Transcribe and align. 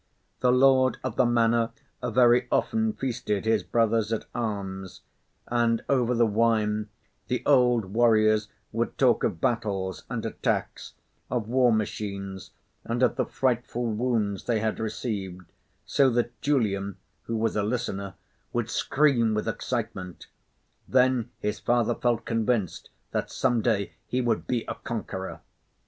The 0.39 0.51
lord 0.51 0.97
of 1.03 1.15
the 1.15 1.27
manor 1.27 1.69
very 2.03 2.47
often 2.51 2.93
feasted 2.93 3.45
his 3.45 3.61
brothers 3.61 4.11
at 4.11 4.25
arms, 4.33 5.01
and 5.47 5.83
over 5.87 6.15
the 6.15 6.25
wine 6.25 6.89
the 7.27 7.43
old 7.45 7.85
warriors 7.85 8.47
would 8.71 8.97
talk 8.97 9.23
of 9.23 9.39
battles 9.39 10.03
and 10.09 10.25
attacks, 10.25 10.95
of 11.29 11.47
war 11.47 11.71
machines 11.71 12.49
and 12.83 13.03
of 13.03 13.15
the 13.15 13.27
frightful 13.27 13.85
wounds 13.85 14.45
they 14.45 14.59
had 14.59 14.79
received, 14.79 15.43
so 15.85 16.09
that 16.09 16.41
Julian, 16.41 16.97
who 17.25 17.37
was 17.37 17.55
a 17.55 17.61
listener, 17.61 18.15
would 18.51 18.71
scream 18.71 19.35
with 19.35 19.47
excitement; 19.47 20.25
then 20.87 21.29
his 21.41 21.59
father 21.59 21.93
felt 21.93 22.25
convinced 22.25 22.89
that 23.11 23.29
some 23.29 23.61
day 23.61 23.93
he 24.07 24.19
would 24.19 24.47
be 24.47 24.65
a 24.67 24.73
conqueror. 24.73 25.41